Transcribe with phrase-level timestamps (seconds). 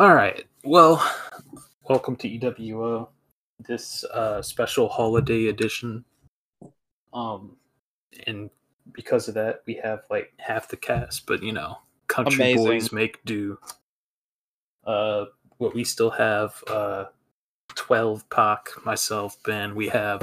[0.00, 0.46] All right.
[0.64, 1.06] Well,
[1.90, 3.08] welcome to EWO,
[3.68, 6.06] this uh, special holiday edition.
[7.12, 7.58] Um,
[8.26, 8.48] and
[8.92, 11.76] because of that, we have like half the cast, but you know,
[12.06, 12.64] country Amazing.
[12.64, 13.58] boys make do.
[14.86, 15.26] Uh,
[15.58, 17.04] what we still have, uh,
[17.74, 19.74] twelve Pac, myself, Ben.
[19.74, 20.22] We have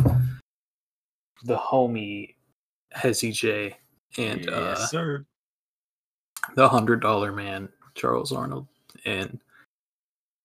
[1.44, 2.34] the homie
[2.96, 3.78] Hezzie J
[4.18, 5.24] and uh, sir.
[6.56, 8.66] the hundred dollar man Charles Arnold,
[9.06, 9.40] and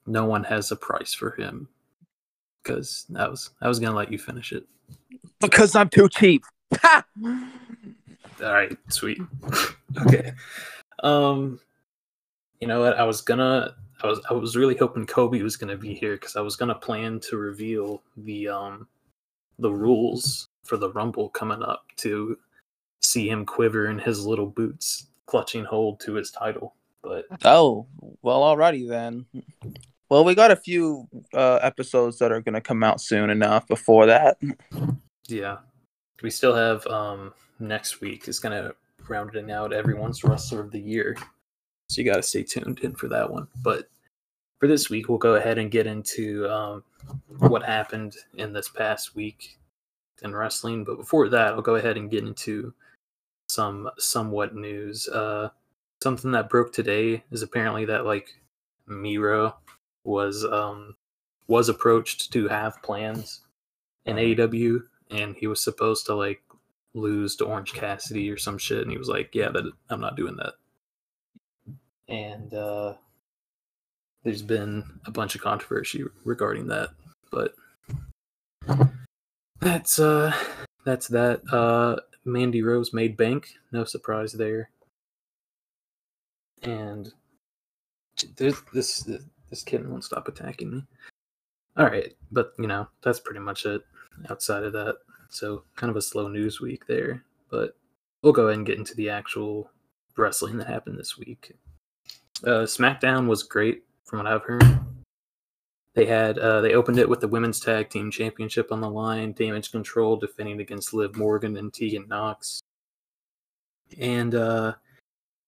[0.06, 1.68] no one has a price for him
[2.62, 4.64] because I was I was gonna let you finish it.
[5.40, 6.44] Because I'm too cheap.
[6.74, 7.04] Ha!
[8.42, 9.20] All right, sweet.
[10.06, 10.32] okay.
[11.02, 11.60] Um,
[12.60, 12.98] you know what?
[12.98, 13.74] I was gonna.
[14.02, 14.20] I was.
[14.30, 17.36] I was really hoping Koby was gonna be here because I was gonna plan to
[17.36, 18.88] reveal the um,
[19.58, 22.38] the rules for the Rumble coming up to
[23.00, 26.74] see him quiver in his little boots, clutching hold to his title.
[27.02, 27.86] But Oh,
[28.22, 29.26] well, alrighty then.
[30.12, 33.66] Well, we got a few uh, episodes that are going to come out soon enough
[33.66, 34.36] before that.
[35.26, 35.56] Yeah.
[36.22, 38.72] We still have um next week is gonna
[39.08, 41.16] round it out everyone's wrestler of the year.
[41.88, 43.48] So you gotta stay tuned in for that one.
[43.64, 43.88] But
[44.60, 46.84] for this week we'll go ahead and get into um
[47.38, 49.56] what happened in this past week
[50.22, 50.84] in wrestling.
[50.84, 52.74] But before that, I'll go ahead and get into
[53.48, 55.08] some somewhat news.
[55.08, 55.48] Uh
[56.02, 58.28] something that broke today is apparently that like
[58.86, 59.56] Miro
[60.04, 60.96] was um
[61.46, 63.42] was approached to have plans
[64.04, 66.42] in AEW and he was supposed to like
[66.94, 70.16] lose to Orange Cassidy or some shit, and he was like, "Yeah, that I'm not
[70.16, 70.54] doing that."
[72.08, 72.94] And uh,
[74.24, 76.90] there's been a bunch of controversy regarding that,
[77.30, 77.54] but
[79.60, 80.32] that's uh,
[80.84, 81.40] that's that.
[81.52, 84.70] Uh, Mandy Rose made bank, no surprise there,
[86.62, 87.12] and
[88.36, 89.10] this this
[89.52, 90.84] this kitten won't stop attacking me.
[91.76, 93.82] All right, but you know that's pretty much it
[94.30, 94.96] outside of that.
[95.28, 97.76] So kind of a slow news week there, but
[98.22, 99.70] we'll go ahead and get into the actual
[100.16, 101.52] wrestling that happened this week.
[102.42, 104.80] Uh, SmackDown was great from what I've heard.
[105.94, 109.32] They had uh, they opened it with the women's tag team championship on the line.
[109.32, 112.62] Damage Control defending against Liv Morgan and Tegan Knox.
[113.98, 114.72] And uh,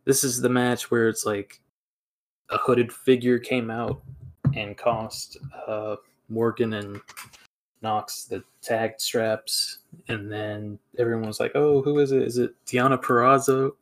[0.05, 1.63] this is the match where it's like
[2.51, 4.03] a hooded figure came out
[4.55, 5.97] and cost uh,
[6.29, 7.01] Morgan and
[7.83, 12.23] Knox the tag straps, and then everyone was like, "Oh, who is it?
[12.23, 13.73] Is it Tiana Perazzo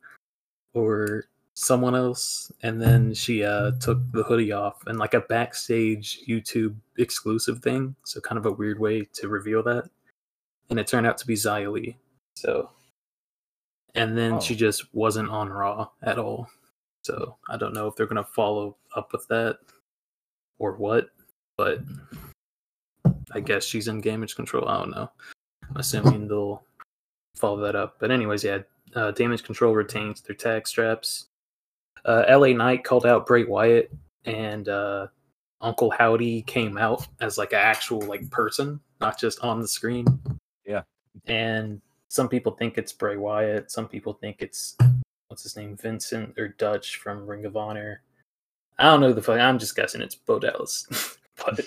[0.73, 6.19] or someone else?" And then she uh, took the hoodie off, and like a backstage
[6.27, 9.89] YouTube exclusive thing, so kind of a weird way to reveal that.
[10.69, 11.95] And it turned out to be Li.
[12.35, 12.71] So,
[13.95, 14.39] and then Oh.
[14.41, 16.49] she just wasn't on Raw at all.
[17.03, 19.59] So I don't know if they're gonna follow up with that
[20.59, 21.07] or what,
[21.57, 21.79] but
[23.33, 24.67] I guess she's in damage control.
[24.67, 25.11] I don't know.
[25.69, 26.63] I'm assuming they'll
[27.35, 27.97] follow that up.
[27.99, 28.59] But anyways, yeah,
[28.95, 31.27] uh, damage control retains their tag straps.
[32.05, 33.91] Uh, LA Knight called out Bray Wyatt,
[34.25, 35.07] and uh,
[35.61, 40.05] Uncle Howdy came out as like an actual like person, not just on the screen.
[40.65, 40.83] Yeah.
[41.25, 43.71] And some people think it's Bray Wyatt.
[43.71, 44.75] Some people think it's
[45.33, 48.03] what's his name, Vincent or Dutch from Ring of Honor.
[48.77, 49.39] I don't know the fuck.
[49.39, 51.17] I'm just guessing it's Bo Dallas.
[51.43, 51.59] but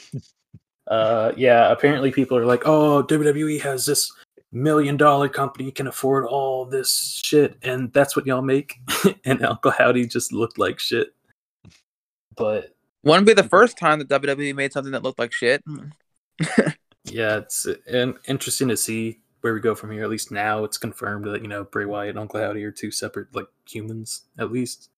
[0.87, 4.13] uh, yeah, apparently people are like, "Oh, WWE has this
[4.53, 8.77] million dollar company can afford all this shit, and that's what y'all make."
[9.25, 11.13] and Uncle Howdy just looked like shit.
[12.37, 12.73] But
[13.03, 15.65] Wouldn't be the first time that WWE made something that looked like shit.
[17.03, 17.67] yeah, it's
[18.29, 20.03] interesting to see where we go from here.
[20.03, 22.91] At least now it's confirmed that you know Bray Wyatt and Uncle Howdy are two
[22.91, 24.91] separate like humans at least.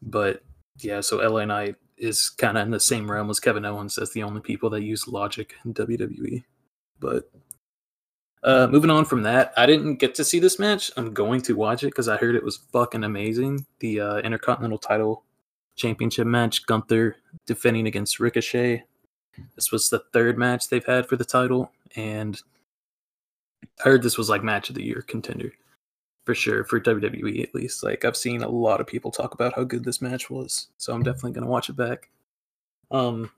[0.00, 0.42] But
[0.78, 4.12] yeah, so LA Knight is kind of in the same realm as Kevin Owens as
[4.12, 6.42] the only people that use logic in WWE.
[7.00, 7.30] But
[8.42, 10.90] uh, moving on from that, I didn't get to see this match.
[10.96, 13.66] I'm going to watch it because I heard it was fucking amazing.
[13.80, 15.22] The uh, Intercontinental Title
[15.74, 17.16] Championship match, Gunther
[17.46, 18.84] defending against Ricochet.
[19.54, 22.40] This was the third match they've had for the title, and
[23.84, 25.52] I heard this was like match of the year contender
[26.26, 27.82] for sure for WWE at least.
[27.82, 30.92] Like I've seen a lot of people talk about how good this match was, so
[30.92, 32.10] I'm definitely gonna watch it back.
[32.90, 33.30] Um,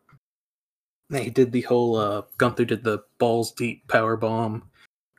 [1.11, 4.69] they did the whole uh, Gunther did the balls deep power bomb.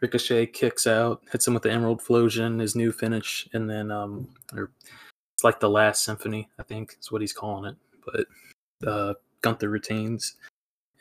[0.02, 4.30] Ricochet kicks out, hits him with the Emerald Flowsion, his new finish, and then um,
[4.54, 4.72] or
[5.36, 7.78] it's like the last symphony, I think is what he's calling it.
[8.06, 10.36] But uh, Gunther retains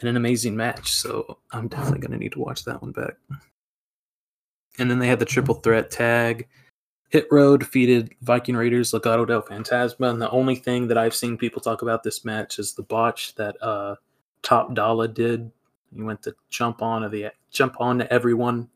[0.00, 3.14] in an amazing match, so I'm definitely gonna need to watch that one back.
[4.78, 6.46] And then they had the triple threat tag.
[7.10, 11.38] Hit Row defeated Viking Raiders Legado del Fantasma, and the only thing that I've seen
[11.38, 13.96] people talk about this match is the botch that uh,
[14.42, 15.50] Top Dollar did.
[15.94, 18.68] He went to jump onto the jump onto everyone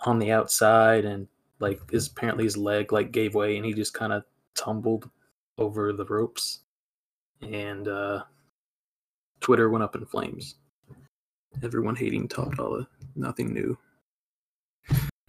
[0.00, 1.28] on the outside, and
[1.60, 4.24] like his apparently his leg like gave way, and he just kind of
[4.56, 5.08] tumbled
[5.56, 6.60] over the ropes,
[7.42, 8.24] and uh,
[9.40, 10.56] Twitter went up in flames.
[11.62, 13.78] Everyone hating Top Dollar, nothing new.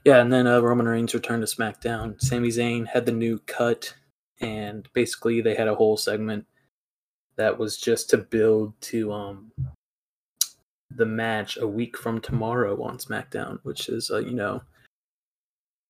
[0.05, 2.19] Yeah, and then uh, Roman Reigns returned to SmackDown.
[2.21, 3.93] Sami Zayn had the new cut,
[4.39, 6.45] and basically they had a whole segment
[7.35, 9.51] that was just to build to um
[10.91, 14.61] the match a week from tomorrow on SmackDown, which is uh, you know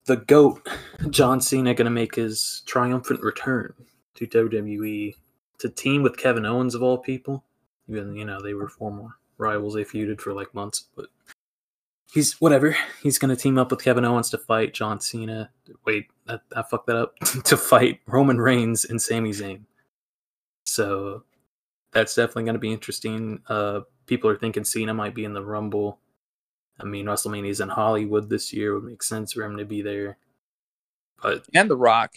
[0.06, 0.68] the goat
[1.10, 3.74] John Cena going to make his triumphant return
[4.16, 5.16] to WWE
[5.60, 7.44] to team with Kevin Owens of all people.
[7.88, 11.08] Even you know they were former rivals; they feuded for like months, but
[12.14, 12.76] he's whatever.
[13.02, 15.50] He's gonna team up with Kevin Owens to fight John Cena.
[15.86, 17.16] Wait, I, I fucked that up.
[17.46, 19.62] to fight Roman Reigns and Sami Zayn.
[20.66, 21.24] So
[21.92, 23.42] that's definitely gonna be interesting.
[23.48, 26.00] Uh, people are thinking Cena might be in the Rumble.
[26.80, 28.72] I mean, WrestleMania's in Hollywood this year.
[28.72, 30.18] It would make sense for him to be there.
[31.22, 32.16] But and The Rock.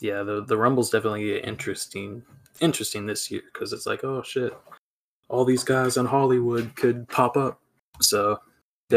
[0.00, 2.22] Yeah, the the Rumble's definitely interesting.
[2.60, 4.56] Interesting this year because it's like, oh shit,
[5.28, 7.60] all these guys in Hollywood could pop up.
[8.00, 8.38] So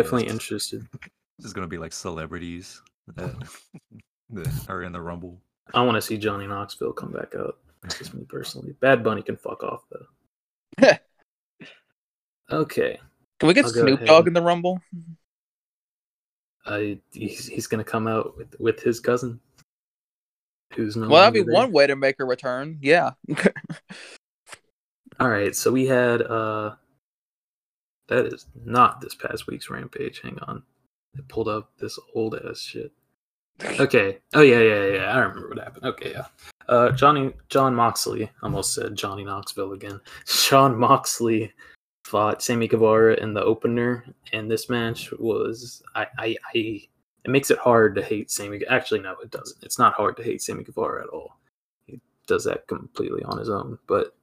[0.04, 0.88] definitely interested.
[1.38, 2.82] This is gonna be like celebrities
[3.16, 3.36] that,
[4.32, 5.40] that are in the Rumble.
[5.74, 7.58] I want to see Johnny Knoxville come back out.
[7.82, 8.74] That's just me personally.
[8.80, 10.94] Bad Bunny can fuck off though.
[12.50, 12.98] Okay,
[13.42, 14.06] Can we get I'll Snoop.
[14.06, 14.80] Dogg in the Rumble?
[16.66, 19.42] I he's, he's gonna come out with with his cousin,
[20.74, 21.10] who's no.
[21.10, 21.54] Well, that'd be there.
[21.54, 22.78] one way to make a return.
[22.82, 23.12] Yeah.
[25.20, 26.76] All right, so we had uh
[28.08, 30.22] that is not this past week's rampage.
[30.22, 30.64] Hang on.
[31.18, 32.92] I pulled up this old ass shit.
[33.80, 34.20] Okay.
[34.34, 35.14] Oh yeah, yeah, yeah.
[35.14, 35.86] I remember what happened.
[35.86, 36.26] Okay, yeah.
[36.70, 40.00] Uh Johnny Jon Moxley, almost said Johnny Knoxville again.
[40.26, 41.52] Sean Moxley
[42.06, 46.82] fought Sammy Guevara in the opener, and this match was I I, I
[47.28, 48.62] it makes it hard to hate Sammy.
[48.70, 49.64] Actually, no, it doesn't.
[49.64, 51.40] It's not hard to hate Sammy Guevara at all.
[51.86, 54.16] He does that completely on his own, but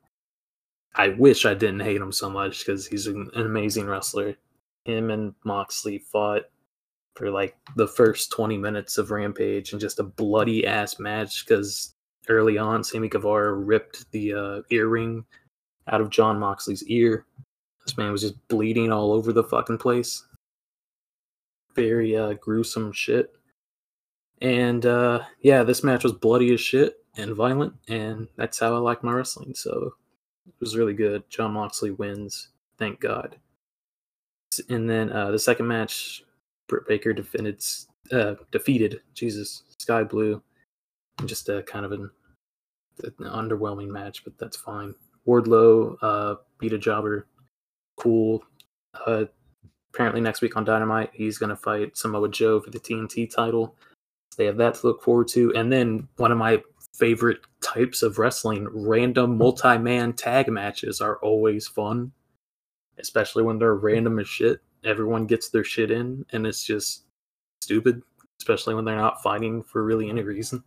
[0.94, 4.36] I wish I didn't hate him so much because he's an, an amazing wrestler.
[4.84, 6.44] Him and Moxley fought
[7.16, 11.94] for like the first 20 minutes of Rampage and just a bloody ass match because
[12.28, 15.24] early on, Sammy Guevara ripped the uh, earring
[15.88, 17.26] out of Jon Moxley's ear.
[17.84, 20.24] This man was just bleeding all over the fucking place.
[21.74, 23.34] Very uh, gruesome shit.
[24.40, 28.78] And uh, yeah, this match was bloody as shit and violent, and that's how I
[28.78, 29.54] like my wrestling.
[29.54, 29.94] So
[30.46, 31.28] it was really good.
[31.30, 32.48] Jon Moxley wins,
[32.78, 33.36] thank God.
[34.68, 36.22] And then uh, the second match,
[36.68, 37.62] Britt Baker defeated,
[38.12, 40.42] uh, defeated Jesus Skye Blue,
[41.26, 42.10] just a kind of an,
[43.02, 44.94] an underwhelming match, but that's fine.
[45.26, 47.26] Wardlow uh, beat a jobber,
[47.96, 48.42] cool.
[49.06, 49.24] Uh,
[49.92, 53.76] apparently next week on Dynamite, he's gonna fight Samoa Joe for the TNT title.
[54.36, 56.62] They have that to look forward to, and then one of my
[56.94, 58.68] favorite types of wrestling.
[58.72, 62.12] Random multi-man tag matches are always fun
[62.98, 64.60] especially when they're random as shit.
[64.84, 67.04] Everyone gets their shit in and it's just
[67.60, 68.02] stupid
[68.40, 70.62] especially when they're not fighting for really any reason.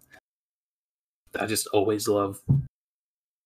[1.40, 2.42] I just always love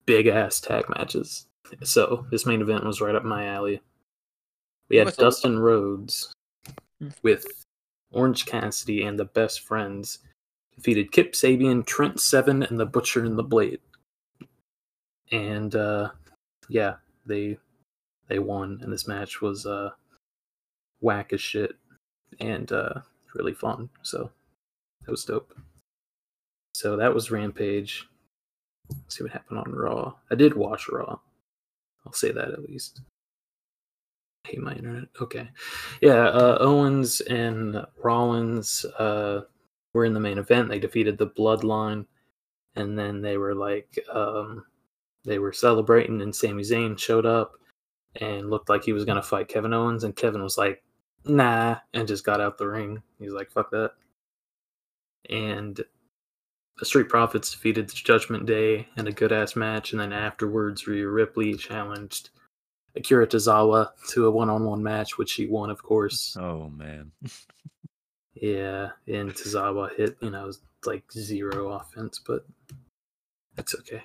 [0.06, 1.48] big ass tag matches.
[1.84, 3.82] So this main event was right up my alley.
[4.90, 6.34] We had dustin rhodes
[7.00, 7.10] Hmm.
[7.24, 7.46] with
[8.12, 10.20] orange cassidy and the best friends
[10.82, 13.80] defeated Kip Sabian, Trent Seven, and the Butcher and the Blade.
[15.32, 16.10] And uh,
[16.70, 16.96] yeah,
[17.28, 17.58] they
[18.28, 19.92] they won, and this match was uh,
[21.00, 21.76] whack as shit
[22.40, 23.02] and uh,
[23.36, 23.90] really fun.
[24.02, 24.32] So
[25.06, 25.54] that was dope.
[26.74, 28.08] So that was Rampage.
[28.90, 30.16] Let's see what happened on Raw.
[30.32, 31.20] I did watch Raw.
[32.06, 33.02] I'll say that at least.
[34.46, 35.10] I hate my internet.
[35.22, 35.48] Okay.
[36.02, 39.42] Yeah, uh, Owens and Rollins uh,
[39.94, 40.70] were in the main event.
[40.70, 42.06] They defeated the Bloodline,
[42.76, 44.66] and then they were like, um,
[45.24, 47.54] they were celebrating, and Sami Zayn showed up
[48.16, 50.84] and looked like he was gonna fight Kevin Owens, and Kevin was like,
[51.26, 53.02] "Nah," and just got out the ring.
[53.20, 53.94] He's like, "Fuck that."
[55.30, 55.84] And
[56.78, 60.88] the Street Profits defeated the Judgment Day in a good ass match, and then afterwards,
[60.88, 62.32] Rhea Ripley challenged
[62.96, 66.36] Akira Tozawa to a one-on-one match, which she won, of course.
[66.40, 67.12] Oh man.
[68.36, 70.52] Yeah, and Tozawa hit, you know,
[70.86, 72.46] like zero offense, but
[73.56, 74.04] that's okay.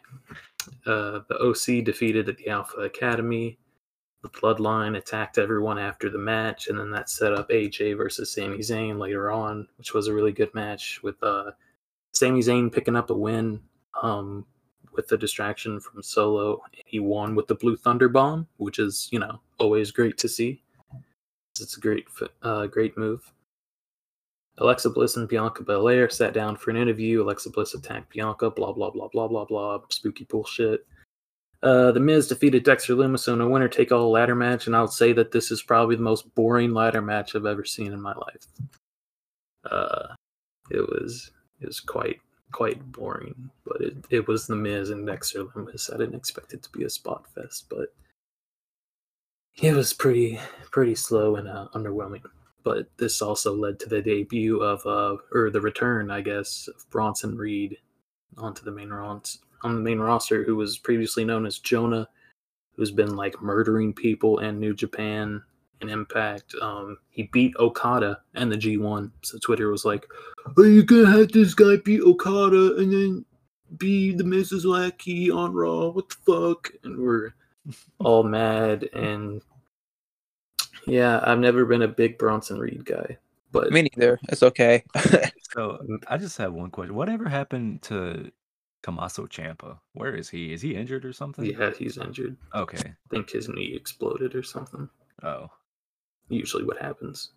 [0.85, 3.59] Uh, the OC defeated at the Alpha Academy.
[4.23, 8.59] the Bloodline attacked everyone after the match, and then that set up AJ versus Sami
[8.59, 11.53] Zayn later on, which was a really good match with uh,
[12.13, 13.61] Sami Zayn picking up a win
[14.03, 14.45] um,
[14.93, 16.61] with the distraction from Solo.
[16.85, 20.63] He won with the Blue Thunder Bomb, which is you know always great to see.
[21.61, 22.07] It's a great
[22.43, 23.33] uh, great move.
[24.59, 27.23] Alexa Bliss and Bianca Belair sat down for an interview.
[27.23, 28.51] Alexa Bliss attacked Bianca.
[28.51, 29.81] Blah blah blah blah blah blah.
[29.91, 30.87] Spooky bullshit.
[31.63, 34.87] Uh, the Miz defeated Dexter Lumis in a winner take all ladder match, and I'll
[34.87, 38.15] say that this is probably the most boring ladder match I've ever seen in my
[38.15, 38.47] life.
[39.71, 40.15] Uh,
[40.71, 42.21] it was it was quite
[42.53, 45.93] quite boring, but it, it was the Miz and Dexter Lumis.
[45.93, 47.95] I didn't expect it to be a spot fest, but
[49.61, 50.39] it was pretty
[50.71, 52.23] pretty slow and uh, underwhelming.
[52.67, 56.91] But this also led to the debut of uh or the return, I guess, of
[56.91, 57.79] Bronson Reed
[58.37, 62.09] onto the main roster on the main roster who was previously known as Jonah,
[62.75, 65.41] who's been like murdering people in New Japan
[65.81, 66.57] and Impact.
[66.61, 69.13] Um, he beat Okada and the G1.
[69.23, 70.05] So Twitter was like,
[70.57, 73.25] "Are you gonna have this guy beat Okada and then
[73.77, 74.65] be the Mrs.
[74.65, 75.91] Lackey on Raw?
[75.91, 77.33] What the fuck?" And we're
[78.01, 78.89] all mad.
[78.93, 79.41] And
[80.87, 83.19] yeah, I've never been a big Bronson Reed guy,
[83.53, 84.19] but Me neither.
[84.29, 84.85] It's okay.
[85.53, 86.95] So mm, I just have one question.
[86.95, 88.31] Whatever happened to
[88.83, 89.79] Tommaso Ciampa?
[89.95, 90.53] Where is he?
[90.53, 91.47] Is he injured or something?
[91.47, 92.37] yeah, he's injured.
[92.55, 92.91] Okay.
[92.91, 94.87] I think his knee exploded or something.
[95.23, 95.49] Oh.
[96.29, 97.31] usually what happens.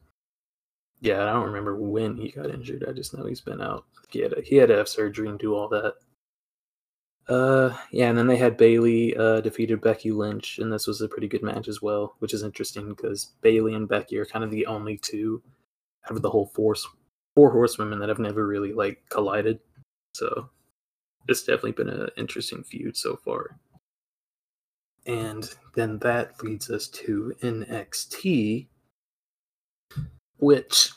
[1.00, 2.84] Yeah, I don't remember when he got injured.
[2.90, 3.86] I just know he's been out.
[4.10, 5.94] He had to, he had to have surgery and do all that.
[7.30, 11.08] Uh, yeah, and then they had Bayley uh, defeated Becky Lynch, and this was a
[11.08, 14.50] pretty good match as well, which is interesting because Bayley and Becky are kind of
[14.50, 15.44] the only two
[16.06, 16.88] out of the whole force
[17.36, 19.60] four horsewomen that have never really like collided.
[20.16, 20.50] So
[21.28, 23.60] it's definitely been an interesting feud so far.
[25.06, 28.68] And then that leads us to NXT,
[30.40, 30.92] which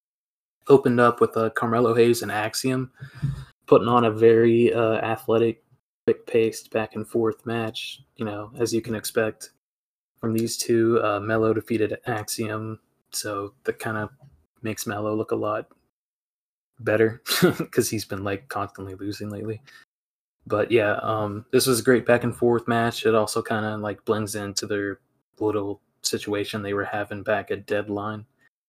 [0.68, 2.90] opened up with uh, Carmelo Hayes and Axiom
[3.70, 5.62] putting on a very uh, athletic,
[6.04, 8.02] quick paced, back and forth match.
[8.16, 9.50] You know, as you can expect
[10.20, 11.00] from these two.
[11.00, 12.80] Uh, Mello defeated Axiom,
[13.12, 14.10] so that kind of
[14.60, 15.68] makes Mello look a lot
[16.80, 17.22] better
[17.58, 19.62] because he's been like constantly losing lately.
[20.48, 23.06] But yeah, um, this was a great back and forth match.
[23.06, 24.98] It also kind of like blends into their
[25.38, 28.26] little situation they were having back at Deadline,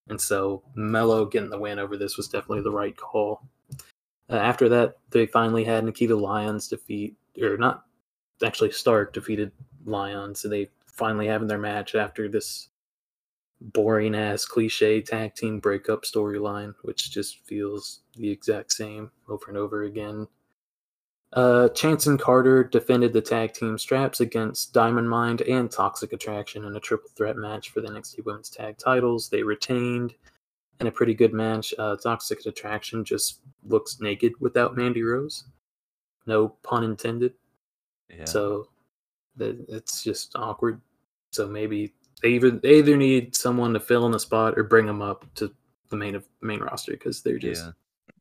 [0.10, 3.42] and so Mello getting the win over this was definitely the right call.
[4.32, 7.84] Uh, after that, they finally had Nikita Lyons defeat, or not
[8.44, 9.52] actually Stark defeated
[9.86, 12.70] Lyons, so they finally having their match after this
[13.60, 19.58] boring ass cliche tag team breakup storyline, which just feels the exact same over and
[19.58, 20.28] over again.
[21.34, 26.66] Uh, Chance and Carter defended the tag team straps against Diamond Mind and Toxic Attraction
[26.66, 29.30] in a triple threat match for the NXT Women's Tag titles.
[29.30, 30.14] They retained
[30.82, 31.74] in a pretty good match.
[31.78, 35.46] Uh, Toxic Attraction just looks naked without Mandy Rose.
[36.26, 37.34] No pun intended.
[38.10, 38.26] Yeah.
[38.26, 38.68] So
[39.40, 40.82] th- it's just awkward.
[41.32, 44.86] So maybe they either they either need someone to fill in the spot or bring
[44.86, 45.54] them up to
[45.90, 47.72] the main of main roster because they're just yeah.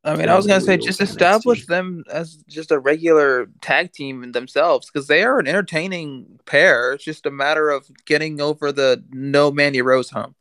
[0.03, 1.69] I mean, I was gonna say just establish NXT.
[1.69, 6.93] them as just a regular tag team in themselves because they are an entertaining pair.
[6.93, 10.37] It's just a matter of getting over the no Mandy Rose hump.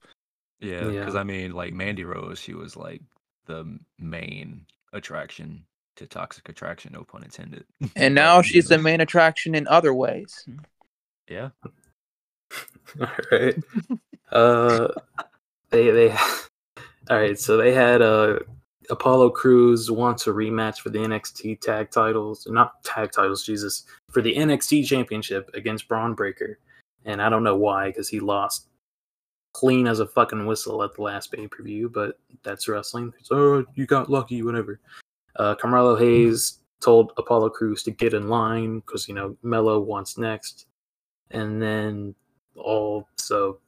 [0.60, 1.00] Yeah, Yeah.
[1.00, 3.02] because I mean, like Mandy Rose, she was like
[3.46, 5.66] the main attraction
[5.98, 7.66] to Toxic Attraction, no pun intended.
[7.96, 10.46] And now you she's the main attraction in other ways.
[11.30, 11.50] Yeah,
[13.02, 13.56] all right.
[14.32, 14.88] uh,
[15.70, 16.12] they they
[17.10, 17.38] all right.
[17.40, 18.40] So they had uh
[18.90, 24.22] Apollo Crews wants a rematch for the NXT tag titles, not tag titles, Jesus, for
[24.22, 26.58] the NXT championship against Bron Breakker,
[27.06, 28.69] and I don't know why because he lost
[29.54, 33.14] clean as a fucking whistle at the last pay per view, but that's wrestling.
[33.20, 34.80] It's, oh, you got lucky, whatever.
[35.36, 40.18] Uh, Carmelo Hayes told Apollo Crews to get in line because you know Mello wants
[40.18, 40.68] next,
[41.32, 42.16] and then
[42.56, 43.60] also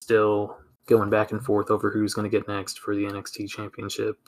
[0.00, 0.56] still
[0.86, 4.18] going back and forth over who's going to get next for the NXT championship.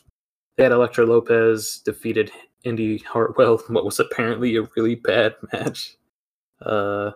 [0.57, 2.33] They had Elektra Lopez defeated
[2.65, 5.97] Indi Hartwell, in what was apparently a really bad match,
[6.63, 7.13] uh,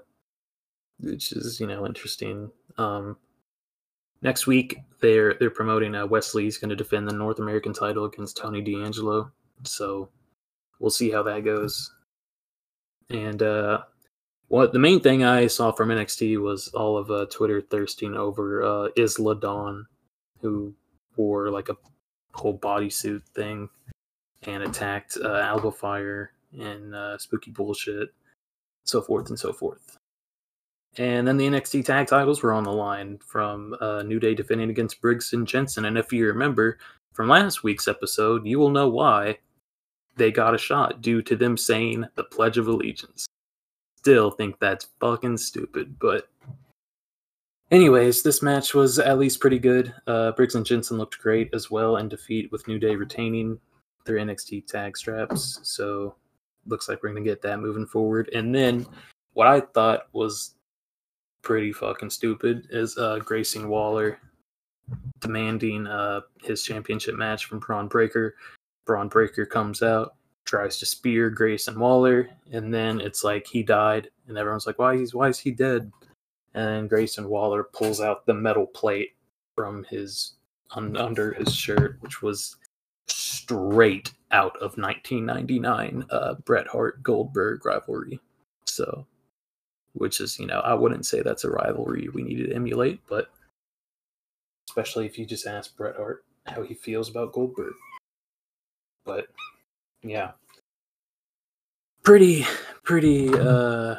[1.00, 2.50] which is you know interesting.
[2.78, 3.16] Um,
[4.22, 8.04] next week they're they're promoting uh, Wes Lee's going to defend the North American title
[8.04, 9.30] against Tony D'Angelo,
[9.64, 10.08] so
[10.78, 11.92] we'll see how that goes.
[13.10, 13.82] And uh,
[14.48, 18.62] what the main thing I saw from NXT was all of uh, Twitter thirsting over
[18.62, 19.86] uh, Isla Dawn,
[20.40, 20.74] who
[21.16, 21.76] wore like a
[22.32, 23.68] whole bodysuit thing
[24.42, 28.10] and attacked uh, Alba Fyre and uh, spooky bullshit,
[28.84, 29.98] so forth and so forth.
[30.98, 34.70] And then the NXT tag titles were on the line from uh, New Day defending
[34.70, 35.86] against Briggs and Jensen.
[35.86, 36.78] And if you remember
[37.12, 39.38] from last week's episode, you will know why
[40.16, 43.26] they got a shot due to them saying the Pledge of Allegiance.
[43.96, 46.28] Still think that's fucking stupid, but
[47.70, 49.94] anyways, this match was at least pretty good.
[50.06, 53.58] Uh, Briggs and Jensen looked great as well in defeat with New Day retaining
[54.04, 55.60] their NXT tag straps.
[55.62, 56.16] So
[56.66, 58.28] looks like we're gonna get that moving forward.
[58.34, 58.86] And then
[59.32, 60.54] what I thought was
[61.42, 64.18] pretty fucking stupid is uh, Grayson Waller
[65.20, 68.34] demanding uh, his championship match from Bron Breakker.
[68.84, 74.10] Bron Breakker comes out, tries to spear Grayson Waller, and then it's like he died,
[74.28, 75.90] and everyone's like, "Why is why is he dead?"
[76.54, 79.14] And Grayson Waller pulls out the metal plate
[79.54, 80.34] from his
[80.74, 82.56] un, under his shirt, which was
[83.06, 88.20] straight out of 1999 uh, Bret Hart Goldberg rivalry.
[88.66, 89.06] So,
[89.94, 93.28] which is you know I wouldn't say that's a rivalry we need to emulate, but
[94.68, 97.74] especially if you just ask Bret Hart how he feels about Goldberg.
[99.04, 99.26] But
[100.02, 100.32] yeah,
[102.02, 102.46] pretty
[102.82, 103.96] pretty uh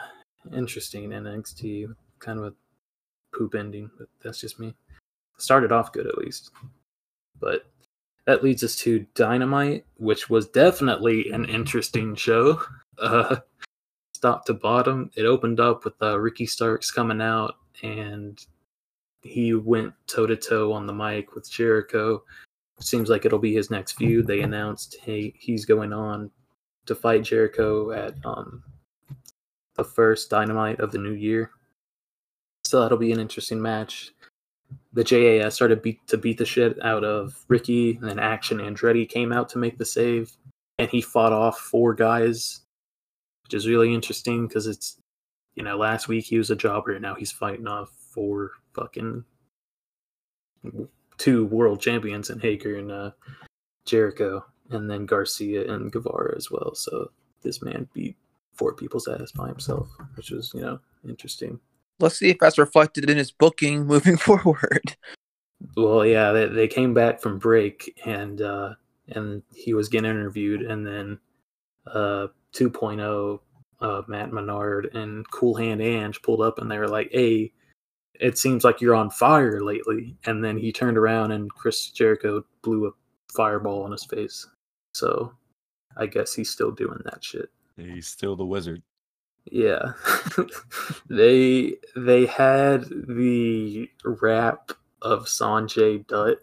[0.55, 1.93] interesting NXT.
[2.19, 2.53] Kind of a
[3.37, 4.73] poop ending, but that's just me.
[5.37, 6.51] Started off good at least,
[7.39, 7.65] but
[8.25, 12.61] that leads us to Dynamite, which was definitely an interesting show.
[12.99, 13.37] Uh,
[14.23, 18.43] top to bottom, it opened up with uh, Ricky Starks coming out, and
[19.21, 22.23] he went toe to toe on the mic with Jericho.
[22.79, 24.25] Seems like it'll be his next feud.
[24.25, 26.31] They announced hey he's going on
[26.87, 28.63] to fight Jericho at um
[29.75, 31.51] the first Dynamite of the new year.
[32.65, 34.11] So that'll be an interesting match
[34.93, 39.07] the JAS started beat, to beat the shit out of Ricky, and then Action Andretti
[39.07, 40.31] came out to make the save,
[40.77, 42.61] and he fought off four guys,
[43.43, 44.97] which is really interesting because it's,
[45.55, 49.23] you know, last week he was a jobber, and now he's fighting off four fucking
[51.17, 53.11] two world champions in Hager and uh,
[53.85, 56.73] Jericho, and then Garcia and Guevara as well.
[56.75, 58.15] So this man beat
[58.53, 61.59] four people's ass by himself, which was, you know, interesting
[61.99, 64.95] let's see if that's reflected in his booking moving forward.
[65.75, 68.73] Well, yeah, they, they came back from break and uh,
[69.07, 71.19] and he was getting interviewed, and then
[71.87, 73.39] uh, 2.0
[73.81, 77.51] uh, Matt Menard and Cool Hand Ange pulled up, and they were like, "Hey,
[78.19, 82.45] it seems like you're on fire lately." And then he turned around, and Chris Jericho
[82.61, 82.91] blew a
[83.33, 84.47] fireball in his face.
[84.93, 85.33] So,
[85.97, 87.49] I guess he's still doing that shit.
[87.75, 88.81] He's still the wizard.
[89.51, 89.93] Yeah.
[91.09, 96.37] they they had the rap of Sanjay Dutt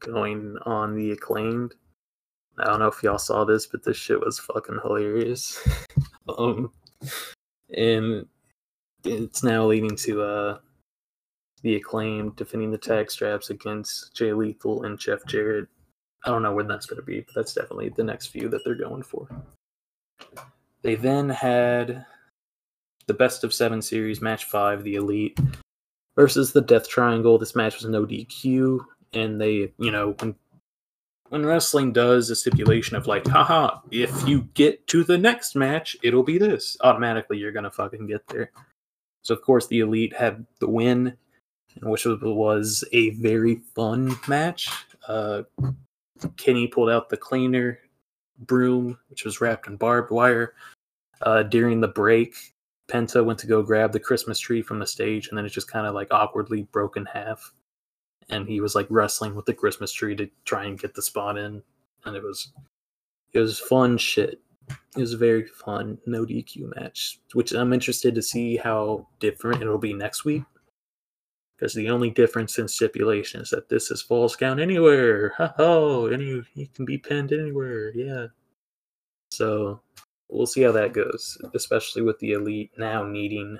[0.00, 1.74] going on the acclaimed.
[2.58, 5.66] I don't know if y'all saw this, but this shit was fucking hilarious.
[6.38, 6.72] um
[7.76, 8.26] and
[9.04, 10.58] it's now leading to uh
[11.62, 15.68] the acclaimed defending the tag straps against Jay Lethal and Jeff Jarrett.
[16.24, 18.74] I don't know when that's gonna be, but that's definitely the next few that they're
[18.74, 19.28] going for.
[20.82, 22.04] They then had
[23.06, 25.38] the best of seven series, match five, the Elite
[26.14, 27.38] versus the Death Triangle.
[27.38, 30.34] This match was no DQ, and they, you know, when
[31.28, 35.96] when wrestling does a stipulation of like, haha, if you get to the next match,
[36.02, 36.76] it'll be this.
[36.82, 38.50] Automatically, you're gonna fucking get there.
[39.22, 41.16] So of course, the Elite had the win,
[41.82, 44.70] which was a very fun match.
[45.08, 45.42] Uh,
[46.36, 47.80] Kenny pulled out the cleaner
[48.38, 50.54] broom, which was wrapped in barbed wire.
[51.22, 52.34] Uh, during the break,
[52.88, 55.70] Penta went to go grab the Christmas tree from the stage, and then it just
[55.70, 57.52] kind of like awkwardly broke in half.
[58.28, 61.38] And he was like wrestling with the Christmas tree to try and get the spot
[61.38, 61.62] in,
[62.04, 62.52] and it was
[63.32, 64.40] it was fun shit.
[64.96, 69.62] It was a very fun no DQ match, which I'm interested to see how different
[69.62, 70.42] it'll be next week.
[71.56, 75.32] Because the only difference in stipulation is that this is falls count anywhere.
[75.38, 76.06] Ha ho!
[76.06, 77.92] Any he can be pinned anywhere.
[77.94, 78.26] Yeah.
[79.30, 79.80] So
[80.28, 83.58] we'll see how that goes, especially with the elite now needing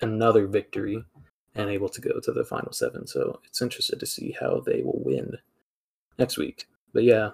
[0.00, 1.04] another victory
[1.54, 3.06] and able to go to the final seven.
[3.06, 5.36] So it's interested to see how they will win
[6.18, 6.66] next week.
[6.92, 7.30] But yeah,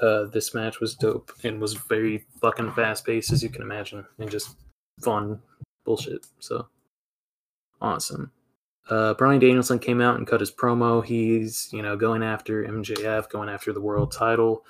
[0.00, 4.04] uh, this match was dope and was very fucking fast paced, as you can imagine,
[4.18, 4.56] and just
[5.02, 5.40] fun
[5.84, 6.26] bullshit.
[6.38, 6.66] So
[7.80, 8.30] awesome.
[8.88, 11.04] Uh, Bryan Danielson came out and cut his promo.
[11.04, 14.64] He's, you know, going after MJF, going after the world title.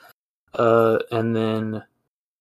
[0.54, 1.82] Uh, and then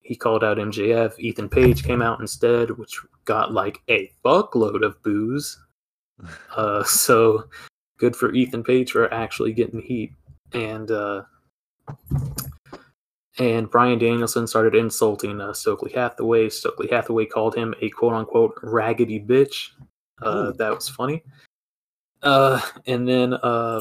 [0.00, 1.18] he called out MJF.
[1.18, 5.58] Ethan Page came out instead, which got like a fuckload of booze.
[6.54, 7.44] Uh, so
[7.98, 10.12] good for Ethan Page for actually getting heat.
[10.52, 11.22] And uh,
[13.38, 16.48] and Bryan Danielson started insulting uh, Stokely Hathaway.
[16.48, 19.70] Stokely Hathaway called him a quote unquote raggedy bitch.
[20.22, 21.22] Uh, that was funny.
[22.22, 23.80] Uh, and then uh,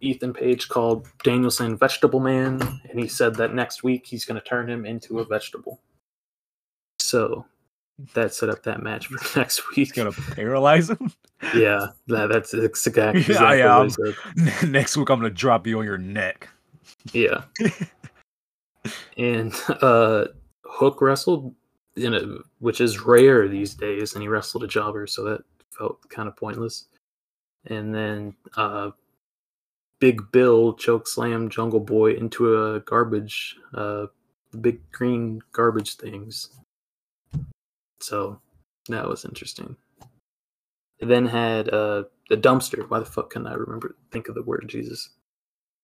[0.00, 4.46] Ethan Page called Danielson Vegetable Man, and he said that next week he's going to
[4.46, 5.80] turn him into a vegetable.
[6.98, 7.46] So
[8.14, 9.96] that set up that match for next He's week.
[9.96, 11.12] gonna paralyze him.
[11.54, 13.88] Yeah, that, that's ex- exactly, Yeah, exactly yeah,
[14.62, 14.68] said.
[14.70, 16.48] Next week, I'm gonna drop you on your neck.
[17.12, 17.42] Yeah.
[19.16, 20.26] and uh
[20.64, 21.54] Hook wrestled
[21.96, 26.08] in a which is rare these days, and he wrestled a jobber, so that felt
[26.08, 26.86] kind of pointless.
[27.66, 28.90] And then uh
[29.98, 34.06] Big Bill choke slam Jungle Boy into a garbage uh
[34.60, 36.50] big green garbage things.
[38.02, 38.40] So
[38.88, 39.76] that was interesting.
[41.00, 42.88] Then had uh dumpster.
[42.88, 45.10] Why the fuck can I remember think of the word Jesus?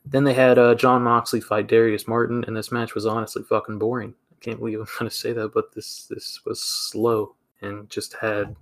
[0.04, 3.78] Then they had uh, Jon Moxley fight Darius Martin, and this match was honestly fucking
[3.78, 4.14] boring.
[4.33, 8.57] I can't believe I'm gonna say that, but this this was slow and just had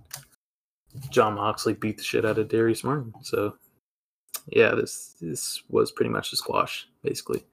[1.09, 3.13] Jon Moxley beat the shit out of Darius Martin.
[3.21, 3.55] So
[4.47, 7.43] yeah, this this was pretty much a squash, basically.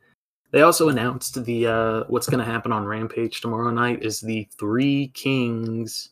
[0.54, 5.08] They also announced the uh, what's gonna happen on Rampage tomorrow night is the Three
[5.08, 6.10] Kings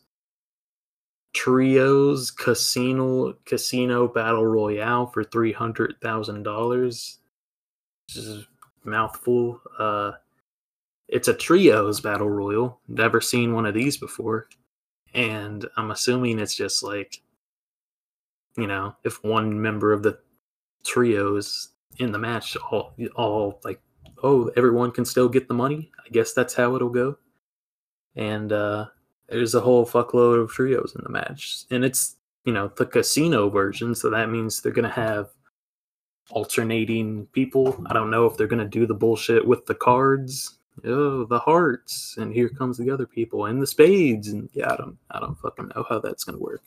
[1.33, 7.19] trios casino casino battle royale for three hundred thousand dollars
[8.05, 8.45] which is a
[8.83, 9.61] mouthful.
[9.79, 10.11] Uh,
[11.07, 12.81] it's a trios battle royal.
[12.89, 14.49] Never seen one of these before,
[15.13, 17.21] and I'm assuming it's just like,
[18.57, 20.19] you know, if one member of the
[20.83, 23.79] trios in the match, all all like,
[24.23, 25.91] oh, everyone can still get the money.
[26.05, 27.17] I guess that's how it'll go.
[28.15, 28.87] And uh,
[29.29, 33.49] there's a whole fuckload of trios in the match, and it's you know the casino
[33.49, 35.29] version, so that means they're gonna have
[36.29, 37.83] alternating people.
[37.87, 40.57] I don't know if they're gonna do the bullshit with the cards.
[40.85, 44.75] Oh, the hearts, and here comes the other people, and the spades, and yeah, I
[44.75, 46.61] don't, I don't fucking know how that's gonna work.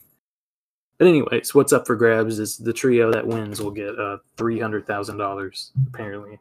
[0.97, 4.59] But anyways, what's up for grabs is the trio that wins will get uh three
[4.59, 5.71] hundred thousand dollars.
[5.87, 6.39] Apparently,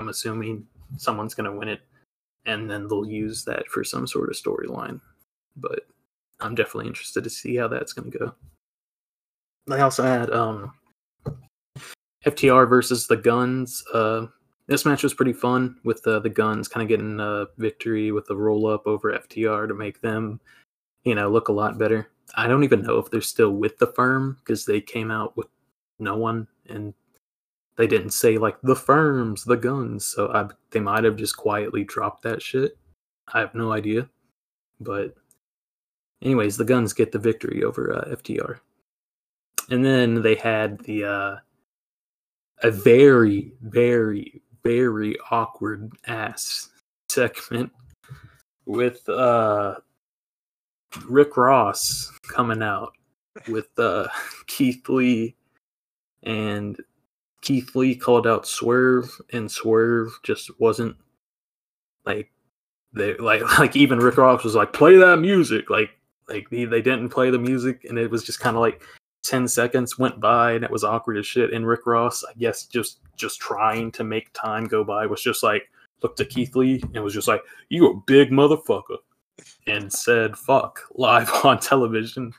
[0.00, 1.82] I'm assuming someone's gonna win it,
[2.46, 5.00] and then they'll use that for some sort of storyline.
[5.56, 5.86] But
[6.40, 8.34] I'm definitely interested to see how that's gonna go.
[9.66, 10.72] They also had um
[12.24, 13.84] FTR versus the Guns.
[13.92, 14.26] Uh,
[14.66, 18.26] this match was pretty fun with uh, the Guns kind of getting a victory with
[18.26, 20.40] the roll up over FTR to make them,
[21.04, 22.10] you know, look a lot better.
[22.36, 25.48] I don't even know if they're still with the firm because they came out with
[25.98, 26.94] no one and
[27.80, 30.04] they didn't say like the firms, the guns.
[30.04, 32.76] So I, they might have just quietly dropped that shit.
[33.32, 34.06] I have no idea.
[34.80, 35.14] But,
[36.20, 38.58] anyways, the guns get the victory over uh, FTR.
[39.70, 41.36] And then they had the uh,
[42.62, 46.68] a very, very, very awkward ass
[47.08, 47.72] segment
[48.66, 49.76] with uh
[51.08, 52.92] Rick Ross coming out
[53.48, 54.06] with uh
[54.46, 55.34] Keith Lee
[56.22, 56.78] and
[57.40, 60.96] Keith Lee called out Swerve and Swerve just wasn't
[62.04, 62.30] like
[62.92, 65.90] they like like even Rick Ross was like play that music like
[66.28, 68.82] like they, they didn't play the music and it was just kind of like
[69.24, 72.64] 10 seconds went by and it was awkward as shit and rick ross i guess
[72.64, 75.68] just just trying to make time go by was just like
[76.02, 78.96] looked at keith lee and was just like you a big motherfucker
[79.66, 82.32] and said fuck live on television.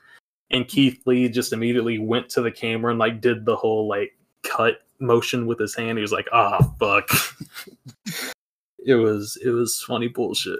[0.52, 4.12] And keith lee just immediately went to the camera and like did the whole like
[4.44, 7.10] cut motion with his hand he was like ah fuck.
[8.84, 10.60] It was it was funny bullshit.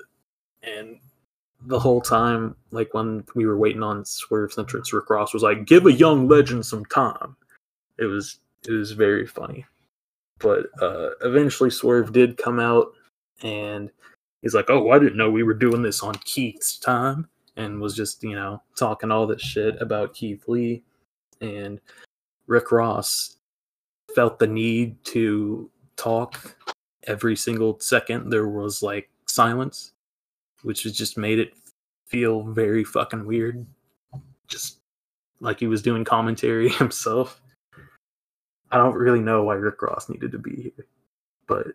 [0.64, 1.00] And
[1.66, 5.66] the whole time, like when we were waiting on Swerve's entrance, Rick Ross was like,
[5.66, 7.36] "Give a young legend some time."
[7.98, 9.66] It was it was very funny,
[10.40, 12.94] but uh, eventually Swerve did come out,
[13.42, 13.92] and
[14.42, 17.28] he's like, "Oh, I didn't know we were doing this on Keith's time,"
[17.58, 20.84] and was just you know talking all this shit about Keith Lee,
[21.42, 21.80] and
[22.48, 23.38] Rick Ross
[24.16, 26.56] felt the need to talk
[27.08, 28.30] every single second.
[28.30, 29.94] There was like silence
[30.64, 31.54] which just made it
[32.08, 33.66] feel very fucking weird.
[34.48, 34.80] Just
[35.40, 37.42] like he was doing commentary himself.
[38.72, 40.86] I don't really know why Rick Ross needed to be here,
[41.48, 41.68] but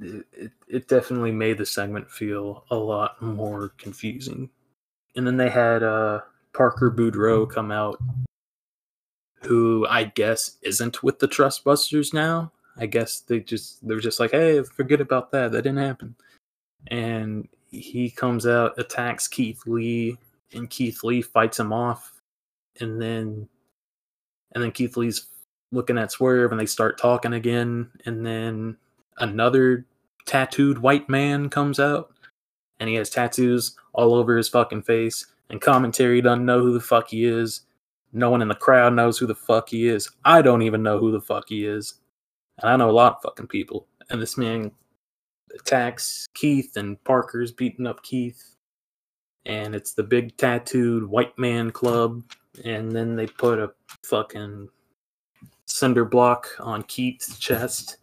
[0.00, 4.48] it, it, it definitely made the segment feel a lot more confusing.
[5.16, 6.20] And then they had uh,
[6.54, 7.98] Parker Boudreaux come out,
[9.42, 12.52] who I guess isn't with the Trustbusters now.
[12.76, 15.52] I guess they just they're just like, hey, forget about that.
[15.52, 16.14] That didn't happen.
[16.88, 20.16] And he comes out, attacks Keith Lee,
[20.52, 22.22] and Keith Lee fights him off,
[22.80, 23.48] and then
[24.52, 25.26] and then Keith Lee's
[25.72, 28.76] looking at Swerve, and they start talking again, and then
[29.18, 29.86] another
[30.24, 32.12] tattooed white man comes out,
[32.80, 36.80] and he has tattoos all over his fucking face, and commentary doesn't know who the
[36.80, 37.62] fuck he is.
[38.12, 40.10] No one in the crowd knows who the fuck he is.
[40.24, 41.94] I don't even know who the fuck he is.
[42.58, 43.86] And I know a lot of fucking people.
[44.10, 44.72] And this man
[45.54, 48.56] attacks Keith, and Parker's beating up Keith.
[49.46, 52.22] And it's the big tattooed white man club.
[52.64, 53.72] And then they put a
[54.04, 54.68] fucking
[55.66, 57.98] cinder block on Keith's chest.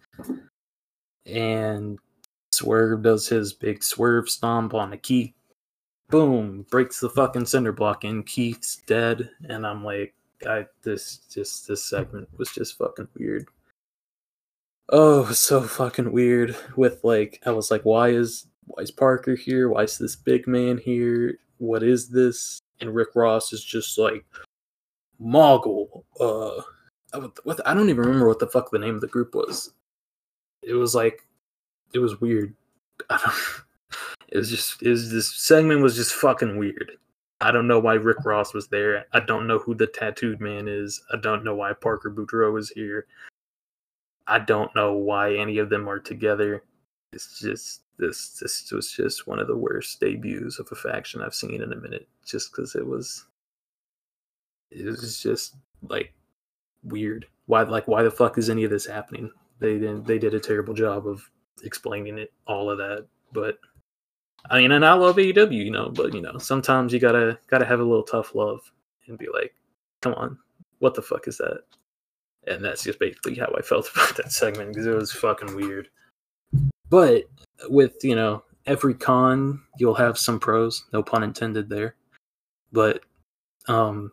[1.25, 1.99] And
[2.51, 5.34] Swerve does his big swerve stomp on the Keith.
[6.09, 9.29] Boom, breaks the fucking cinder block, and Keith's dead.
[9.49, 10.13] And I'm like,
[10.47, 13.47] I this just this segment was just fucking weird.
[14.89, 16.55] Oh, so fucking weird.
[16.75, 19.69] With like, I was like, why is why is Parker here?
[19.69, 21.39] Why is this big man here?
[21.57, 22.59] What is this?
[22.81, 24.25] And Rick Ross is just like,
[25.19, 26.05] Mogul.
[26.19, 26.61] Uh,
[27.43, 29.73] what, I don't even remember what the fuck the name of the group was.
[30.61, 31.21] It was like,
[31.93, 32.53] it was weird.
[33.09, 33.64] I don't.
[34.35, 36.91] It was just, was this segment was just fucking weird.
[37.39, 39.05] I don't know why Rick Ross was there.
[39.13, 41.01] I don't know who the tattooed man is.
[41.09, 43.07] I don't know why Parker Boudreaux is here.
[44.27, 46.65] I don't know why any of them are together.
[47.13, 51.33] It's just this this was just one of the worst debuts of a faction I've
[51.33, 52.05] seen in a minute.
[52.25, 53.27] Just because it was
[54.69, 55.55] it was just
[55.87, 56.11] like
[56.83, 57.25] weird.
[57.45, 59.31] Why like why the fuck is any of this happening?
[59.59, 61.23] They didn't they did a terrible job of
[61.63, 63.07] explaining it all of that.
[63.31, 63.59] But
[64.49, 67.65] I mean and I love AEW, you know, but you know, sometimes you gotta gotta
[67.65, 68.61] have a little tough love
[69.07, 69.55] and be like,
[70.01, 70.37] come on,
[70.79, 71.61] what the fuck is that?
[72.47, 75.89] and that's just basically how I felt about that segment because it was fucking weird.
[76.89, 77.23] But
[77.69, 81.95] with you know every con, you'll have some pros, no pun intended there.
[82.71, 83.01] But
[83.67, 84.11] um,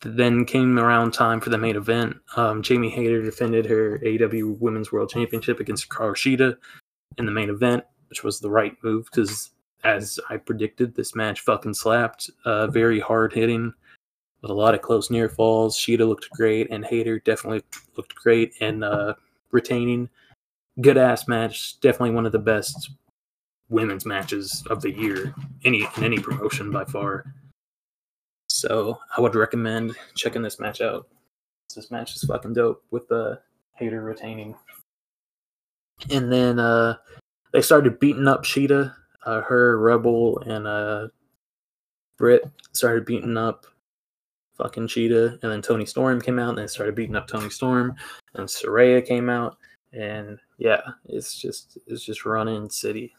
[0.00, 2.16] then came around time for the main event.
[2.36, 6.56] Um, Jamie Hayter defended her AEW Women's World Championship against Hikaru
[7.18, 9.50] in the main event, which was the right move because,
[9.84, 12.30] as I predicted, this match fucking slapped.
[12.44, 13.72] Uh, very hard hitting
[14.40, 15.76] with a lot of close near falls.
[15.78, 17.62] Shida looked great, and Hayter definitely
[17.96, 19.14] looked great and uh,
[19.50, 20.08] retaining.
[20.80, 21.80] Good ass match.
[21.80, 22.90] Definitely one of the best
[23.68, 27.34] women's matches of the year, any in any promotion by far.
[28.48, 31.08] So I would recommend checking this match out.
[31.74, 33.36] This match is fucking dope with the uh,
[33.76, 34.54] Hayter retaining.
[36.10, 36.96] And then uh,
[37.52, 38.94] they started beating up Shida.
[39.24, 41.08] Uh, her, Rebel, and uh,
[42.16, 43.66] Britt started beating up
[44.56, 47.94] fucking Shida, and then Toni Storm came out, and they started beating up Toni Storm,
[48.34, 49.56] and Saraya came out,
[49.92, 53.12] and yeah, it's just it's just running city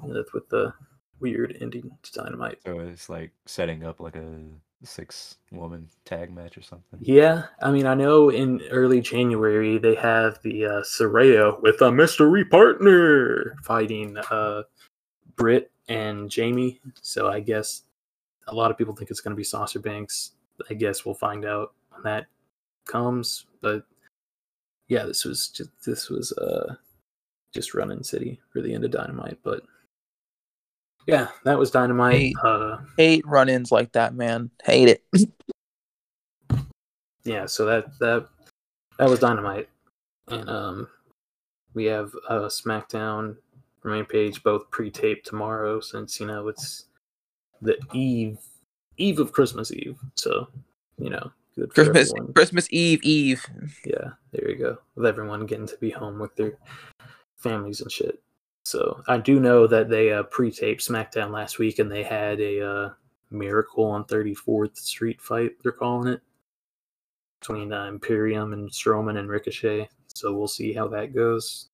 [0.00, 0.72] with, with the
[1.20, 2.58] weird ending to Dynamite.
[2.64, 4.34] So it's like setting up like a
[4.82, 6.98] six woman tag match or something.
[7.00, 11.90] Yeah, I mean, I know in early January they have the uh, Saraya with a
[11.90, 14.62] mystery partner fighting uh,
[15.36, 16.80] Britt and Jamie.
[17.02, 17.82] So I guess
[18.48, 20.32] a lot of people think it's going to be Sasha Banks
[20.70, 22.26] I guess we'll find out when that
[22.86, 23.46] comes.
[23.60, 23.84] But
[24.88, 26.74] yeah, this was just this was uh
[27.52, 29.38] just running city for the end of Dynamite.
[29.42, 29.62] But
[31.06, 32.14] yeah, that was Dynamite.
[32.14, 34.50] Hate, uh, hate run-ins like that, man.
[34.64, 35.04] Hate it.
[37.24, 38.28] yeah, so that that
[38.98, 39.68] that was Dynamite,
[40.28, 40.88] and um,
[41.74, 43.36] we have uh SmackDown
[43.86, 46.86] main page both pre-taped tomorrow since you know it's
[47.62, 48.38] the eve
[48.98, 49.98] eve of Christmas Eve.
[50.14, 50.48] So,
[50.98, 52.32] you know, good Christmas everyone.
[52.34, 53.46] Christmas Eve Eve.
[53.84, 54.78] Yeah, there you go.
[54.94, 56.58] With everyone getting to be home with their
[57.36, 58.22] families and shit.
[58.64, 62.66] So I do know that they uh, pre-taped SmackDown last week, and they had a
[62.66, 62.90] uh,
[63.30, 65.52] Miracle on 34th Street fight.
[65.62, 66.20] They're calling it
[67.40, 69.88] between uh, Imperium and Strowman and Ricochet.
[70.08, 71.68] So we'll see how that goes.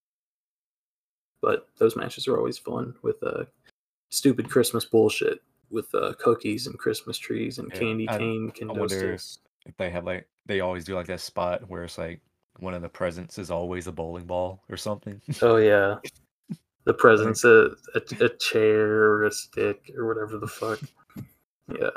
[1.42, 3.44] But those matches are always fun with uh,
[4.10, 8.52] stupid Christmas bullshit with uh, cookies and Christmas trees and yeah, candy I, cane.
[8.62, 12.20] I wonder if they have like they always do like that spot where it's like
[12.58, 15.20] one of the presents is always a bowling ball or something.
[15.42, 15.96] Oh yeah,
[16.84, 20.78] the present's a, a, a chair or a stick or whatever the fuck.
[21.68, 21.90] Yeah,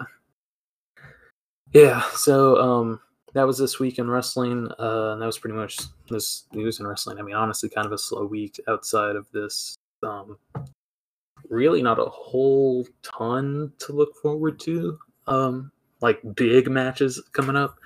[1.73, 2.03] yeah.
[2.13, 2.99] So um,
[3.35, 4.69] that was this week in wrestling.
[4.79, 5.77] Uh, and that was pretty much
[6.09, 7.19] this news in wrestling.
[7.19, 10.37] I mean, honestly, kind of a slow week outside of this um
[11.49, 14.97] really not a whole ton to look forward to.
[15.27, 15.71] Um,
[16.01, 17.77] like big matches coming up.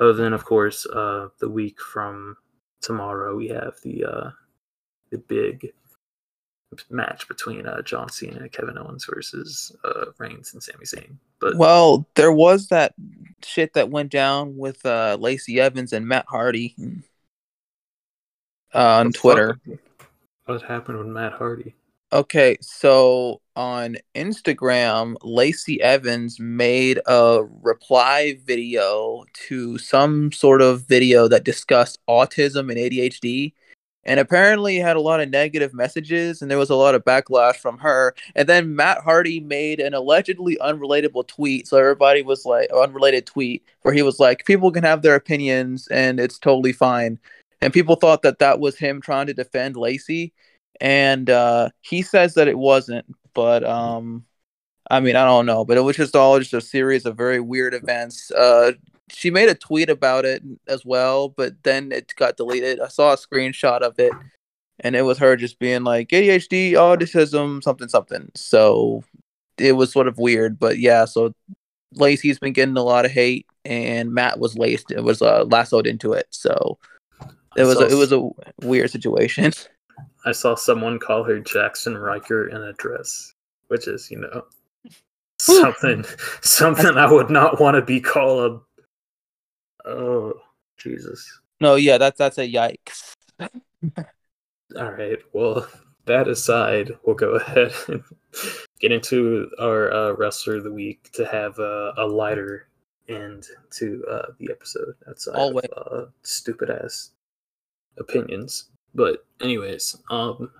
[0.00, 2.36] Other than, of course, uh, the week from
[2.80, 4.30] tomorrow, we have the uh,
[5.10, 5.72] the big
[6.90, 11.16] match between uh, John Cena and Kevin Owens versus uh, Reigns and Sami Zayn.
[11.40, 12.94] But well, there was that
[13.42, 16.74] shit that went down with uh, Lacey Evans and Matt Hardy
[18.74, 19.58] uh, on Twitter.
[20.46, 21.74] What happened with Matt Hardy?
[22.12, 31.26] Okay, so on Instagram, Lacey Evans made a reply video to some sort of video
[31.26, 33.52] that discussed autism and ADHD.
[34.06, 37.56] And apparently had a lot of negative messages, and there was a lot of backlash
[37.56, 38.14] from her.
[38.34, 41.66] And then Matt Hardy made an allegedly unrelatable tweet.
[41.66, 45.88] So everybody was like, unrelated tweet, where he was like, people can have their opinions
[45.88, 47.18] and it's totally fine.
[47.60, 50.34] And people thought that that was him trying to defend Lacey
[50.80, 53.06] and uh, he says that it wasn't.
[53.34, 54.24] But um,
[54.90, 55.64] I mean, I don't know.
[55.64, 58.30] But it was just all just a series of very weird events.
[58.30, 58.72] Uh,
[59.10, 62.80] she made a tweet about it as well, but then it got deleted.
[62.80, 64.12] I saw a screenshot of it,
[64.80, 68.30] and it was her just being like ADHD, autism, something, something.
[68.34, 69.04] So
[69.58, 71.04] it was sort of weird, but yeah.
[71.04, 71.34] So
[71.92, 74.90] Lacey's been getting a lot of hate, and Matt was laced.
[74.90, 76.26] It was uh, lassoed into it.
[76.30, 76.78] So
[77.56, 78.28] it was a, it was a
[78.62, 79.52] weird situation.
[80.24, 83.34] I saw someone call her Jaxson Ryker in a dress,
[83.68, 84.44] which is, you know,
[85.60, 86.04] something
[86.40, 88.60] something I would not want to be called.
[89.84, 90.34] Oh,
[90.78, 91.40] Jesus.
[91.60, 93.14] No, yeah, that's that's a yikes.
[93.40, 95.18] All right.
[95.32, 95.68] Well,
[96.06, 98.02] that aside, we'll go ahead and
[98.80, 102.68] get into our uh, wrestler of the week to have uh, a lighter
[103.08, 105.66] end to uh, the episode outside Always.
[105.76, 107.10] of uh, stupid ass
[107.98, 108.70] opinions.
[108.94, 110.50] But anyways, um,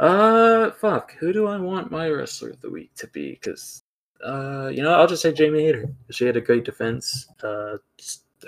[0.00, 3.32] uh, fuck, who do I want my wrestler of the week to be?
[3.32, 3.82] Because,
[4.24, 5.92] uh, you know, I'll just say Jamie Hayter.
[6.10, 7.28] She had a great defense.
[7.42, 7.76] Uh,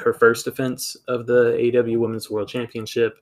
[0.01, 3.19] her first defense of the AEW Women's World Championship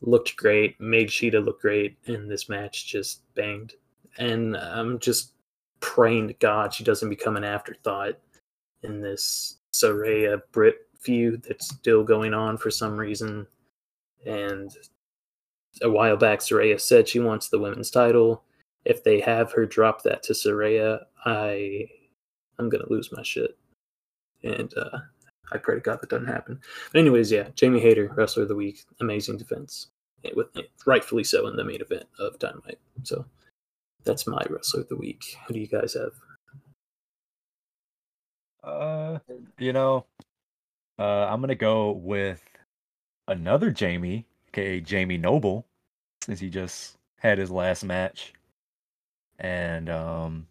[0.00, 3.74] looked great, made Shida look great, and this match just banged.
[4.18, 5.32] And I'm just
[5.80, 8.18] praying to God she doesn't become an afterthought
[8.82, 13.46] in this Saraya Britt feud that's still going on for some reason.
[14.26, 14.76] And
[15.82, 18.42] a while back, Saraya said she wants the women's title.
[18.84, 21.88] If they have her drop that to Saraya, I
[22.58, 23.56] I'm gonna lose my shit.
[24.42, 24.98] And uh,
[25.52, 26.60] I pray to God that doesn't happen.
[26.92, 29.88] But anyways, yeah, Jamie Hayter, wrestler of the week, amazing defense,
[30.34, 30.48] with
[30.86, 32.78] rightfully so in the main event of Dynamite.
[33.02, 33.24] So
[34.04, 35.36] that's my wrestler of the week.
[35.46, 36.12] Who do you guys have?
[38.62, 39.18] Uh,
[39.58, 40.04] you know,
[40.98, 42.42] uh, I'm gonna go with
[43.28, 45.66] another Jamie, aka Jamie Noble,
[46.22, 48.32] since he just had his last match.
[49.38, 50.46] And um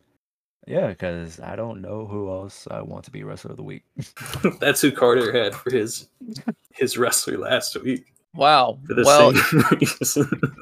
[0.66, 3.84] yeah, because I don't know who else I want to be wrestler of the week.
[4.60, 6.10] That's who Carter had for his
[6.74, 8.14] his wrestler last week.
[8.36, 8.78] Wow.
[8.86, 10.56] For the Well, same reason.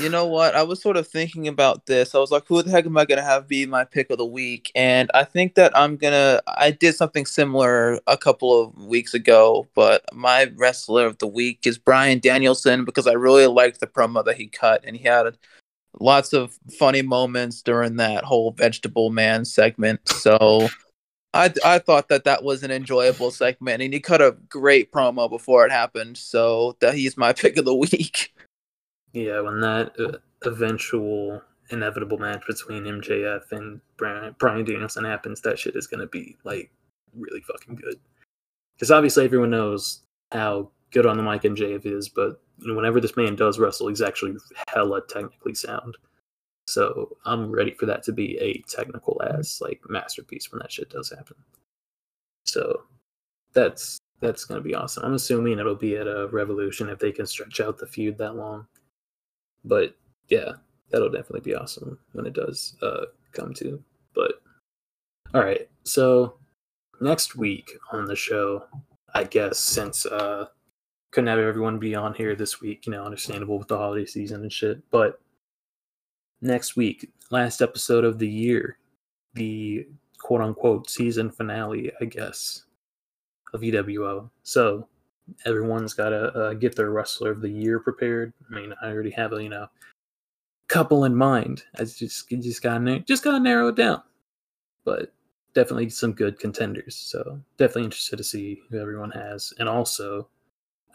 [0.00, 0.56] You know what?
[0.56, 2.14] I was sort of thinking about this.
[2.14, 4.18] I was like, who the heck am I going to have be my pick of
[4.18, 4.72] the week?
[4.74, 6.42] And I think that I'm going to.
[6.48, 11.60] I did something similar a couple of weeks ago, but my wrestler of the week
[11.66, 14.84] is Bryan Danielson because I really liked the promo that he cut.
[14.84, 15.38] And he had
[16.00, 20.00] lots of funny moments during that whole Vegetable Man segment.
[20.08, 20.68] So.
[21.34, 25.28] I, I thought that that was an enjoyable segment, and he cut a great promo
[25.28, 26.16] before it happened.
[26.16, 28.34] So that he's my pick of the week.
[29.16, 35.58] Yeah, when that uh, eventual inevitable match between MJF and Bryan, Bryan Danielson happens, that
[35.58, 36.70] shit is gonna be like
[37.16, 37.98] really fucking good.
[38.74, 40.02] Because obviously everyone knows
[40.32, 43.88] how good on the mic MJF is, but you know, whenever this man does wrestle,
[43.88, 44.36] he's actually
[44.68, 45.96] hella technically sound.
[46.66, 50.90] So I'm ready for that to be a technical ass like masterpiece when that shit
[50.90, 51.36] does happen.
[52.44, 52.82] So
[53.54, 55.06] that's that's gonna be awesome.
[55.06, 58.36] I'm assuming it'll be at a Revolution if they can stretch out the feud that
[58.36, 58.66] long.
[59.66, 59.96] But
[60.28, 60.52] yeah,
[60.90, 63.82] that'll definitely be awesome when it does uh, come to.
[64.14, 64.40] But
[65.34, 66.38] all right, so
[67.00, 68.64] next week on the show,
[69.14, 70.46] I guess since uh,
[71.10, 74.42] couldn't have everyone be on here this week, you know, understandable with the holiday season
[74.42, 74.82] and shit.
[74.90, 75.20] But
[76.40, 78.78] next week, last episode of the year,
[79.34, 79.86] the
[80.18, 82.64] quote unquote season finale, I guess,
[83.52, 84.30] of EWO.
[84.42, 84.88] So
[85.44, 88.32] everyone's got to uh, get their wrestler of the year prepared.
[88.50, 89.68] I mean, I already have a you know
[90.68, 91.64] couple in mind.
[91.78, 94.02] I just just gotta just gotta narrow it down,
[94.84, 95.12] but
[95.54, 96.96] definitely some good contenders.
[96.96, 100.28] So definitely interested to see who everyone has, and also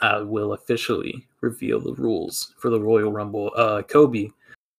[0.02, 3.52] I will officially reveal the rules for the Royal Rumble.
[3.56, 4.32] Uh, Koby,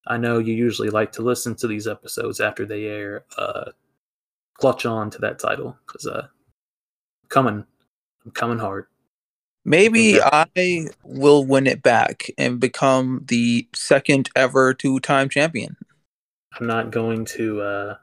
[0.07, 3.25] I know you usually like to listen to these episodes after they air.
[3.39, 3.71] Uh,
[4.55, 6.27] clutch on to that title because uh,
[7.29, 7.65] coming,
[8.25, 8.87] I'm coming hard.
[9.65, 15.77] Maybe I will win it back and become the second ever two time champion.
[16.59, 17.61] I'm not going to.
[17.61, 17.97] Uh,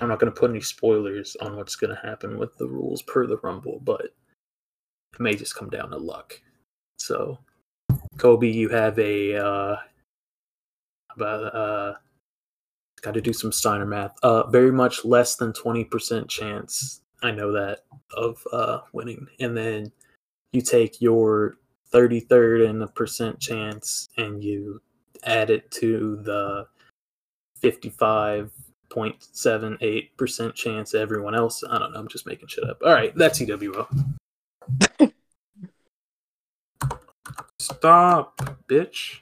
[0.00, 3.02] I'm not going to put any spoilers on what's going to happen with the rules
[3.02, 6.40] per the Rumble, but it may just come down to luck.
[6.98, 7.38] So,
[8.16, 9.76] Koby, you have a uh,
[11.16, 11.94] But uh,
[13.02, 14.16] got to do some Steiner math.
[14.22, 17.02] Uh, very much less than twenty percent chance.
[17.22, 17.80] I know that
[18.16, 19.92] of uh winning, and then
[20.52, 21.56] you take your
[21.90, 24.80] thirty third and a percent chance, and you
[25.24, 26.66] add it to the
[27.60, 28.52] fifty five
[28.90, 31.64] point seven eight percent chance everyone else.
[31.68, 31.98] I don't know.
[31.98, 32.78] I'm just making shit up.
[32.84, 33.86] All right, that's EWO.
[37.58, 39.20] Stop, bitch.